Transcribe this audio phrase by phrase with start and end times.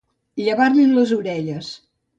[0.45, 1.75] Llevar-li les orelles.